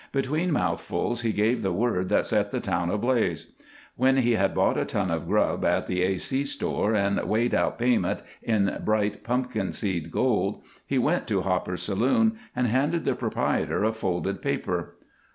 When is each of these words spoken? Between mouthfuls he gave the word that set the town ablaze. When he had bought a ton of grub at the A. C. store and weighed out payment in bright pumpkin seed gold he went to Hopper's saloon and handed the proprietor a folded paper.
Between 0.11 0.51
mouthfuls 0.51 1.21
he 1.21 1.31
gave 1.31 1.61
the 1.61 1.71
word 1.71 2.09
that 2.09 2.25
set 2.25 2.49
the 2.49 2.59
town 2.59 2.89
ablaze. 2.89 3.51
When 3.95 4.17
he 4.17 4.31
had 4.31 4.55
bought 4.55 4.75
a 4.75 4.83
ton 4.83 5.11
of 5.11 5.27
grub 5.27 5.63
at 5.63 5.85
the 5.85 6.01
A. 6.01 6.17
C. 6.17 6.43
store 6.43 6.95
and 6.95 7.21
weighed 7.23 7.53
out 7.53 7.77
payment 7.77 8.21
in 8.41 8.81
bright 8.83 9.23
pumpkin 9.23 9.71
seed 9.71 10.09
gold 10.09 10.63
he 10.87 10.97
went 10.97 11.27
to 11.27 11.41
Hopper's 11.41 11.83
saloon 11.83 12.35
and 12.55 12.65
handed 12.65 13.05
the 13.05 13.13
proprietor 13.13 13.83
a 13.83 13.93
folded 13.93 14.41
paper. 14.41 14.95